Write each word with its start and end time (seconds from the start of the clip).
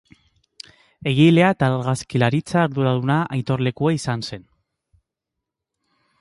Egilea 1.11 1.51
eta 1.55 1.67
argazkilaritza 1.73 2.63
arduraduna 2.63 3.19
Aitor 3.37 3.65
Lekue 3.69 3.95
izan 3.99 4.25
zen. 4.33 4.49